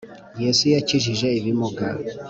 [0.43, 1.85] Yesu yakijije ibimuga.